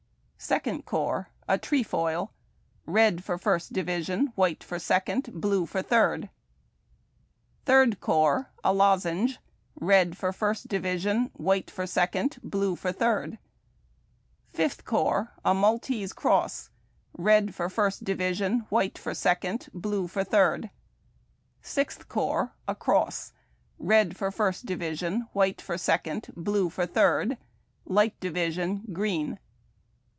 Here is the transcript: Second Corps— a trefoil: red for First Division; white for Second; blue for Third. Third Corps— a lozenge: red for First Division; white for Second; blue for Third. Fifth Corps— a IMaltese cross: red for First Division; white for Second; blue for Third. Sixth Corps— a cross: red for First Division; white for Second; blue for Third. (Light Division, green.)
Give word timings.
Second 0.43 0.87
Corps— 0.87 1.29
a 1.47 1.59
trefoil: 1.59 2.31
red 2.87 3.23
for 3.23 3.37
First 3.37 3.73
Division; 3.73 4.33
white 4.33 4.63
for 4.63 4.79
Second; 4.79 5.29
blue 5.35 5.67
for 5.67 5.83
Third. 5.83 6.29
Third 7.65 7.99
Corps— 7.99 8.49
a 8.63 8.73
lozenge: 8.73 9.37
red 9.79 10.17
for 10.17 10.33
First 10.33 10.67
Division; 10.67 11.29
white 11.35 11.69
for 11.69 11.85
Second; 11.85 12.39
blue 12.43 12.75
for 12.75 12.91
Third. 12.91 13.37
Fifth 14.51 14.83
Corps— 14.83 15.31
a 15.45 15.51
IMaltese 15.51 16.11
cross: 16.15 16.71
red 17.15 17.53
for 17.53 17.69
First 17.69 18.03
Division; 18.03 18.61
white 18.69 18.97
for 18.97 19.13
Second; 19.13 19.69
blue 19.75 20.07
for 20.07 20.23
Third. 20.23 20.71
Sixth 21.61 22.07
Corps— 22.09 22.51
a 22.67 22.73
cross: 22.73 23.31
red 23.77 24.17
for 24.17 24.31
First 24.31 24.65
Division; 24.65 25.27
white 25.33 25.61
for 25.61 25.77
Second; 25.77 26.33
blue 26.35 26.71
for 26.71 26.87
Third. 26.87 27.37
(Light 27.85 28.19
Division, 28.19 28.81
green.) 28.91 29.37